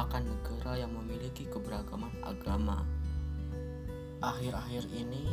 [0.00, 2.88] merupakan negara yang memiliki keberagaman agama.
[4.24, 5.28] Akhir-akhir ini,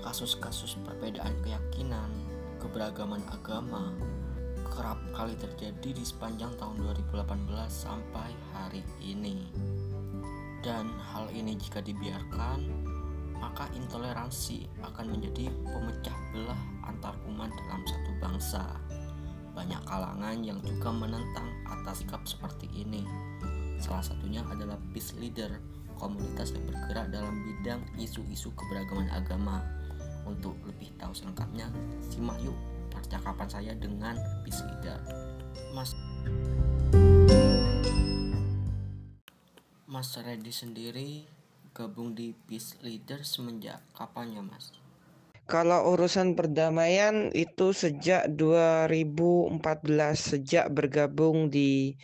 [0.00, 2.08] kasus-kasus perbedaan keyakinan,
[2.64, 3.92] keberagaman agama
[4.72, 9.52] kerap kali terjadi di sepanjang tahun 2018 sampai hari ini.
[10.64, 12.72] Dan hal ini jika dibiarkan,
[13.36, 18.64] maka intoleransi akan menjadi pemecah belah antar umat dalam satu bangsa.
[19.60, 23.04] Banyak kalangan yang juga menentang atas sikap seperti ini.
[23.76, 25.52] Salah satunya adalah Peace Leader,
[26.00, 29.60] komunitas yang bergerak dalam bidang isu-isu keberagaman agama.
[30.24, 31.68] Untuk lebih tahu selengkapnya,
[32.08, 32.56] simak yuk
[32.88, 34.16] percakapan saya dengan
[34.48, 34.96] Peace Leader.
[35.76, 35.92] Mas
[39.84, 41.28] Mas Reddy sendiri
[41.76, 44.79] gabung di Peace Leader semenjak kapan ya Mas?
[45.50, 49.58] Kalau urusan perdamaian itu sejak 2014
[50.14, 51.98] sejak bergabung di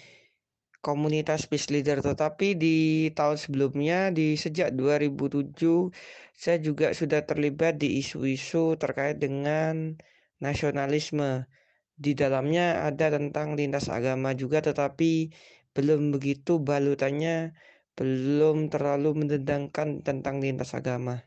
[0.82, 2.76] komunitas Peace Leader tetapi di
[3.14, 5.94] tahun sebelumnya di sejak 2007
[6.34, 9.94] saya juga sudah terlibat di isu-isu terkait dengan
[10.42, 11.46] nasionalisme.
[11.94, 15.30] Di dalamnya ada tentang lintas agama juga tetapi
[15.70, 17.54] belum begitu balutannya
[17.94, 21.22] belum terlalu mendendangkan tentang lintas agama.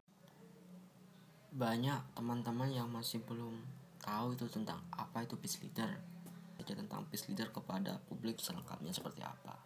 [1.60, 3.52] Banyak teman-teman yang masih belum
[4.00, 5.92] tahu itu tentang apa itu peace leader.
[6.56, 9.60] Saja tentang peace leader kepada publik selengkapnya seperti apa.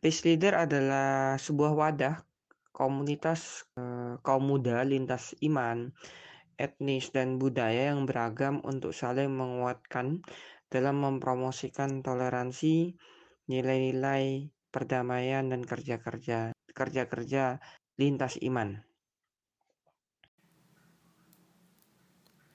[0.00, 2.16] Peace leader adalah sebuah wadah
[2.72, 5.92] komunitas eh, kaum muda lintas iman,
[6.56, 10.24] etnis dan budaya yang beragam untuk saling menguatkan
[10.72, 12.96] dalam mempromosikan toleransi,
[13.52, 17.60] nilai-nilai perdamaian dan kerja-kerja kerja-kerja
[18.00, 18.89] lintas iman.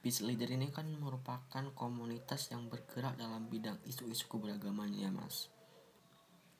[0.06, 5.50] Peace Leader ini kan merupakan komunitas yang bergerak dalam bidang isu-isu keberagaman ya mas.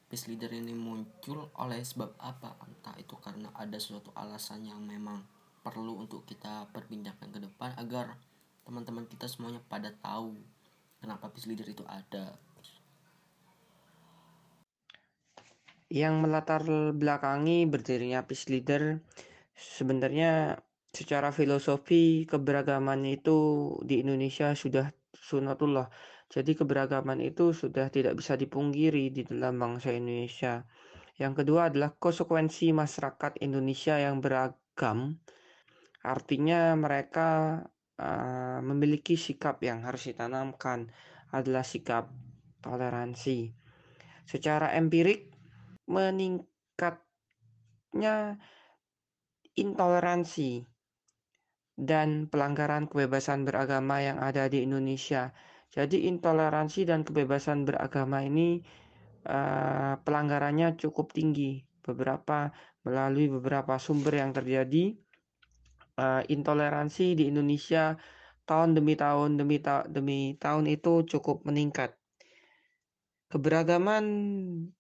[0.10, 2.58] Peace Leader ini muncul oleh sebab apa?
[2.66, 5.22] Entah itu karena ada suatu alasan yang memang
[5.62, 8.18] perlu untuk kita perbincangkan ke depan agar
[8.66, 10.34] teman-teman kita semuanya pada tahu
[10.98, 12.34] kenapa Peace Leader itu ada
[15.94, 16.66] yang melatar
[16.98, 19.06] belakangi berdirinya Peace Leader
[19.54, 20.58] sebenarnya
[20.96, 25.92] secara filosofi keberagaman itu di Indonesia sudah sunatullah.
[26.32, 30.64] Jadi keberagaman itu sudah tidak bisa dipungkiri di dalam bangsa Indonesia.
[31.20, 35.20] Yang kedua adalah konsekuensi masyarakat Indonesia yang beragam.
[36.02, 37.60] Artinya mereka
[38.00, 40.88] uh, memiliki sikap yang harus ditanamkan
[41.36, 42.08] adalah sikap
[42.64, 43.52] toleransi.
[44.26, 45.30] Secara empirik
[45.86, 47.06] meningkatnya
[49.56, 50.75] intoleransi
[51.76, 55.36] dan pelanggaran kebebasan beragama yang ada di Indonesia.
[55.76, 58.64] Jadi intoleransi dan kebebasan beragama ini
[59.28, 61.60] uh, pelanggarannya cukup tinggi.
[61.86, 62.50] Beberapa
[62.88, 64.96] melalui beberapa sumber yang terjadi
[66.00, 68.00] uh, intoleransi di Indonesia
[68.48, 71.94] tahun demi tahun demi ta demi tahun itu cukup meningkat.
[73.30, 74.06] Keberagaman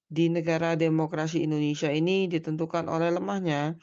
[0.05, 3.75] di negara demokrasi Indonesia ini ditentukan oleh lemahnya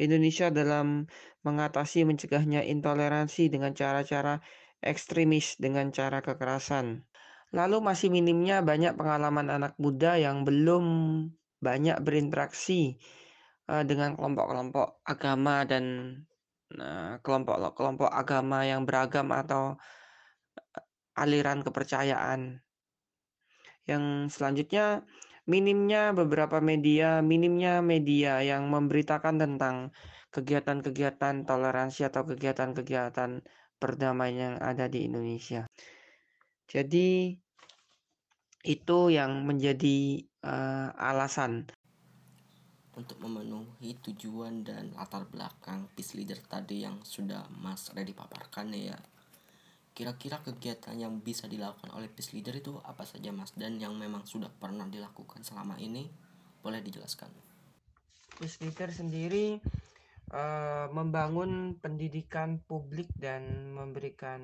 [0.00, 1.04] Indonesia dalam
[1.44, 4.40] mengatasi mencegahnya intoleransi dengan cara-cara
[4.80, 7.04] ekstremis dengan cara kekerasan.
[7.52, 10.84] Lalu masih minimnya banyak pengalaman anak muda yang belum
[11.60, 12.96] banyak berinteraksi
[13.68, 15.84] uh, dengan kelompok-kelompok agama dan
[16.72, 22.64] eh, kelompok-kelompok uh, agama yang beragam atau uh, aliran kepercayaan.
[23.84, 24.04] Yang
[24.38, 25.04] selanjutnya
[25.50, 29.90] minimnya beberapa media, minimnya media yang memberitakan tentang
[30.30, 33.42] kegiatan-kegiatan toleransi atau kegiatan-kegiatan
[33.82, 35.66] perdamaian yang ada di Indonesia.
[36.70, 37.34] Jadi
[38.62, 41.66] itu yang menjadi uh, alasan
[43.00, 48.98] untuk memenuhi tujuan dan latar belakang peace leader tadi yang sudah Mas Reddy paparkan ya
[49.90, 54.24] Kira-kira kegiatan yang bisa dilakukan oleh peace leader itu apa saja mas dan yang memang
[54.24, 56.08] sudah pernah dilakukan selama ini
[56.62, 57.28] boleh dijelaskan?
[58.40, 59.60] Peace leader sendiri
[60.32, 64.40] uh, membangun pendidikan publik dan memberikan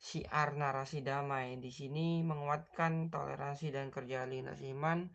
[0.00, 1.60] siar narasi damai.
[1.60, 5.10] Di sini menguatkan toleransi dan kerja lintas iman.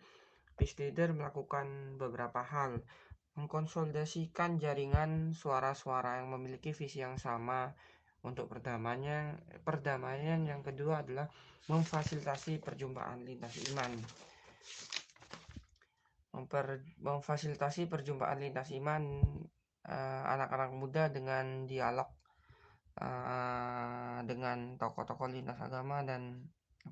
[0.56, 2.80] Peace leader melakukan beberapa hal
[3.36, 7.76] mengkonsolidasikan jaringan suara-suara yang memiliki visi yang sama,
[8.26, 11.30] untuk perdamaian perdamaian yang kedua adalah
[11.70, 13.92] memfasilitasi perjumpaan lintas iman.
[16.36, 19.24] Memper, memfasilitasi perjumpaan lintas iman
[19.88, 22.12] eh, anak-anak uh, muda dengan dialog
[23.00, 26.44] uh, dengan tokoh-tokoh lintas agama dan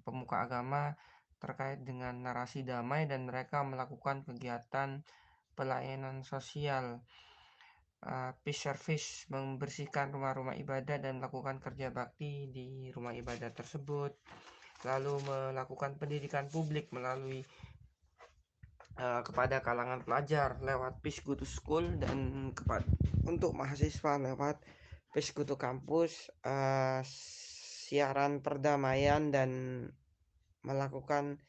[0.07, 0.95] pemuka agama
[1.43, 5.03] terkait dengan narasi damai dan mereka melakukan kegiatan
[5.59, 7.03] pelayanan sosial
[8.03, 14.13] uh, service membersihkan rumah-rumah ibadah dan melakukan kerja bakti di rumah ibadah tersebut.
[14.83, 17.47] Lalu melakukan pendidikan publik melalui
[18.99, 22.83] uh, kepada kalangan pelajar lewat Peace Go to School dan kepada
[23.23, 24.59] untuk mahasiswa lewat
[25.15, 29.51] Peace Go to Campus uh, siaran perdamaian dan
[30.67, 31.39] melakukan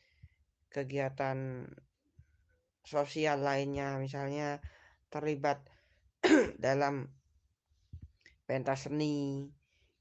[0.71, 1.67] kegiatan
[2.85, 3.99] sosial lainnya.
[3.99, 4.63] Misalnya
[5.11, 5.74] terlibat
[6.61, 7.09] dalam
[8.45, 9.49] pentas seni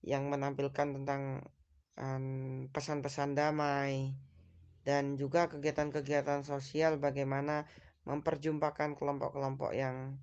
[0.03, 1.43] yang menampilkan tentang
[2.73, 4.17] pesan-pesan um, damai
[4.83, 7.69] dan juga kegiatan-kegiatan sosial bagaimana
[8.03, 10.19] memperjumpakan kelompok-kelompok yang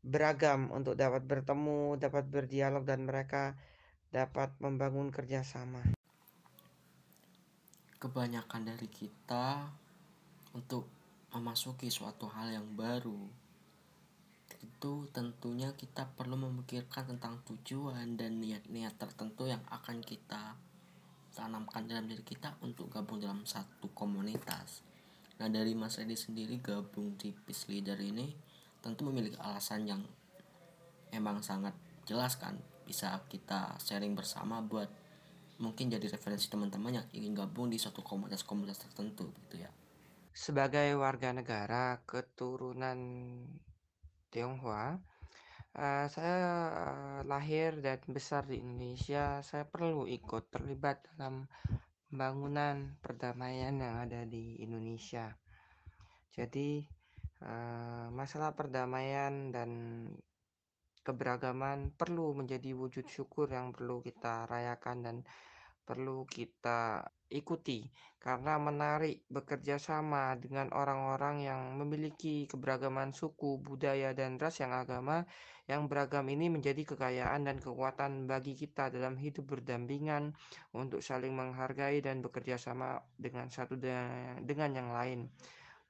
[0.00, 3.52] beragam untuk dapat bertemu, dapat berdialog dan mereka
[4.08, 5.84] dapat membangun kerjasama.
[8.00, 9.68] Kebanyakan dari kita
[10.56, 10.88] untuk
[11.36, 13.39] memasuki suatu hal yang baru
[14.80, 20.56] itu tentunya kita perlu memikirkan tentang tujuan dan niat-niat tertentu yang akan kita
[21.36, 24.80] tanamkan dalam diri kita untuk gabung dalam satu komunitas.
[25.36, 28.32] Nah dari Mas Redi sendiri gabung di Peace Leader ini
[28.80, 30.00] tentu memiliki alasan yang
[31.12, 31.76] emang sangat
[32.08, 32.56] jelas kan
[32.88, 34.88] bisa kita sharing bersama buat
[35.60, 39.68] mungkin jadi referensi teman-teman yang ingin gabung di suatu komunitas-komunitas tertentu gitu ya.
[40.32, 42.96] Sebagai warga negara keturunan
[44.30, 44.96] Tionghoa.
[45.70, 46.38] Uh, saya
[46.70, 49.42] uh, lahir dan besar di Indonesia.
[49.42, 51.46] Saya perlu ikut terlibat dalam
[52.10, 55.30] pembangunan perdamaian yang ada di Indonesia.
[56.34, 56.82] Jadi
[57.42, 59.70] uh, masalah perdamaian dan
[61.06, 65.16] keberagaman perlu menjadi wujud syukur yang perlu kita rayakan dan
[65.90, 67.02] perlu kita
[67.34, 67.90] ikuti
[68.22, 75.26] karena menarik bekerja sama dengan orang-orang yang memiliki keberagaman suku, budaya, dan ras yang agama
[75.66, 80.30] yang beragam ini menjadi kekayaan dan kekuatan bagi kita dalam hidup berdampingan
[80.74, 83.74] untuk saling menghargai dan bekerja sama dengan satu
[84.46, 85.26] dengan yang lain.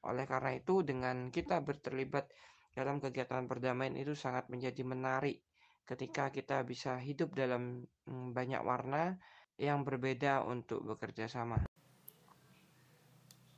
[0.08, 2.28] Oleh karena itu, dengan kita berterlibat
[2.72, 5.44] dalam kegiatan perdamaian itu sangat menjadi menarik
[5.90, 9.18] ketika kita bisa hidup dalam mm, banyak warna
[9.60, 11.60] yang berbeda untuk bekerja sama.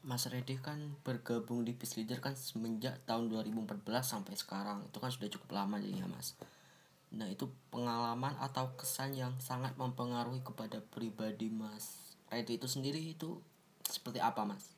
[0.02, 5.14] Mas Redi kan bergabung di Peace Leader kan semenjak tahun 2014 sampai sekarang itu kan
[5.14, 6.34] sudah cukup lama jadi ya Mas.
[7.14, 13.38] Nah itu pengalaman atau kesan yang sangat mempengaruhi kepada pribadi Mas Redi itu sendiri itu
[13.86, 14.74] seperti apa Mas?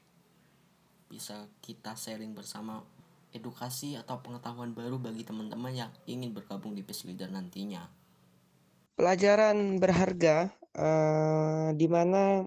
[1.08, 2.84] Bisa kita sharing bersama
[3.32, 7.88] edukasi atau pengetahuan baru bagi teman-teman yang ingin bergabung di Peace Leader nantinya.
[8.94, 10.52] Pelajaran berharga
[11.74, 12.42] di mana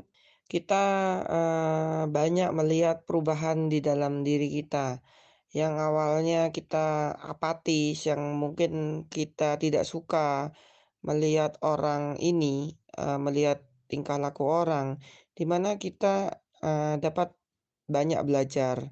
[0.48, 0.84] kita
[1.28, 5.04] uh, banyak melihat perubahan di dalam diri kita.
[5.52, 10.56] Yang awalnya kita apatis, yang mungkin kita tidak suka
[11.04, 15.00] melihat orang ini, uh, melihat tingkah laku orang,
[15.36, 17.36] di mana kita uh, dapat
[17.88, 18.92] banyak belajar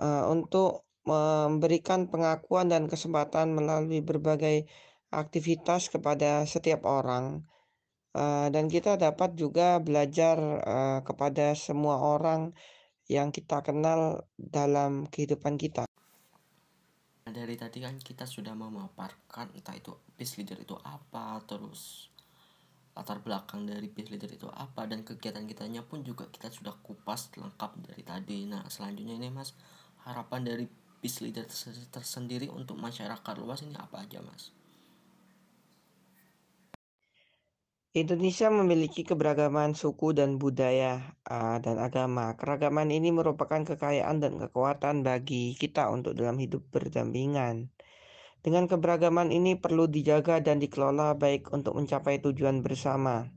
[0.00, 4.64] uh, untuk memberikan pengakuan dan kesempatan melalui berbagai
[5.12, 7.44] aktivitas kepada setiap orang
[8.14, 12.54] Uh, dan kita dapat juga belajar uh, kepada semua orang
[13.10, 15.82] yang kita kenal dalam kehidupan kita.
[17.26, 22.06] Dari tadi kan kita sudah memaparkan entah itu peace leader itu apa, terus
[22.94, 27.34] latar belakang dari peace leader itu apa dan kegiatan kitanya pun juga kita sudah kupas
[27.34, 28.38] lengkap dari tadi.
[28.46, 29.58] Nah, selanjutnya ini Mas,
[30.06, 30.70] harapan dari
[31.02, 31.50] peace leader
[31.90, 34.54] tersendiri untuk masyarakat luas ini apa aja, Mas?
[37.94, 42.34] Indonesia memiliki keberagaman suku dan budaya uh, dan agama.
[42.34, 47.70] Keragaman ini merupakan kekayaan dan kekuatan bagi kita untuk dalam hidup berdampingan.
[48.42, 53.30] Dengan keberagaman ini perlu dijaga dan dikelola baik untuk mencapai tujuan bersama.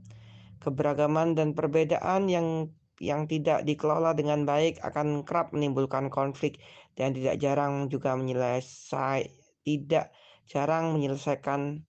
[0.58, 6.58] Keberagaman dan perbedaan yang yang tidak dikelola dengan baik akan kerap menimbulkan konflik
[6.98, 9.30] dan tidak jarang juga menyelesai
[9.62, 10.10] tidak
[10.50, 11.86] jarang menyelesaikan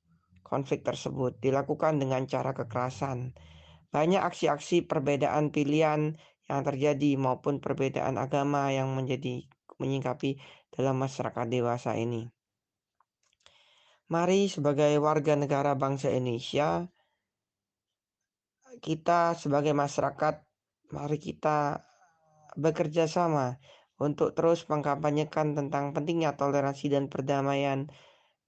[0.48, 3.36] konflik tersebut dilakukan dengan cara kekerasan.
[3.92, 6.16] Banyak aksi-aksi perbedaan pilihan
[6.48, 9.44] yang terjadi maupun perbedaan agama yang menjadi
[9.76, 10.40] menyingkapi
[10.72, 12.32] dalam masyarakat dewasa ini.
[14.08, 16.88] Mari sebagai warga negara bangsa Indonesia,
[18.80, 20.40] kita sebagai masyarakat,
[20.96, 21.84] mari kita
[22.56, 23.60] bekerja sama
[24.00, 27.92] untuk terus mengkampanyekan tentang pentingnya toleransi dan perdamaian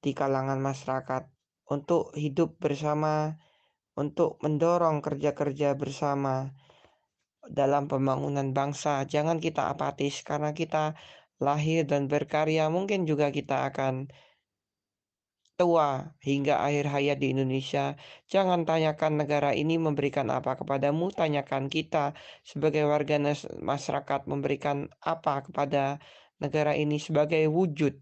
[0.00, 1.28] di kalangan masyarakat
[1.70, 3.38] untuk hidup bersama,
[3.94, 6.50] untuk mendorong kerja-kerja bersama
[7.46, 9.06] dalam pembangunan bangsa.
[9.06, 10.98] Jangan kita apatis karena kita
[11.40, 14.10] lahir dan berkarya, mungkin juga kita akan
[15.60, 17.94] tua hingga akhir hayat di Indonesia.
[18.32, 23.20] Jangan tanyakan negara ini memberikan apa kepadamu, tanyakan kita sebagai warga
[23.60, 26.00] masyarakat memberikan apa kepada
[26.40, 27.92] negara ini sebagai wujud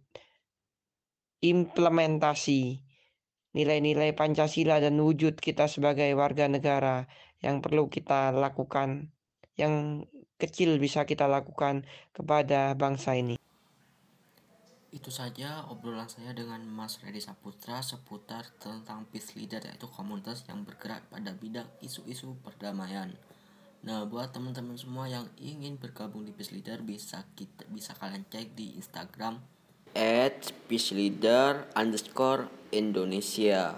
[1.43, 2.88] implementasi
[3.59, 7.11] nilai-nilai Pancasila dan wujud kita sebagai warga negara
[7.43, 9.11] yang perlu kita lakukan,
[9.59, 10.07] yang
[10.39, 11.83] kecil bisa kita lakukan
[12.15, 13.35] kepada bangsa ini.
[14.95, 20.63] Itu saja obrolan saya dengan Mas Reddy Saputra seputar tentang Peace Leader yaitu komunitas yang
[20.63, 23.11] bergerak pada bidang isu-isu perdamaian.
[23.83, 28.55] Nah, buat teman-teman semua yang ingin bergabung di Peace Leader bisa kita bisa kalian cek
[28.55, 29.58] di Instagram
[29.99, 33.75] at peaceleader underscore Indonesia.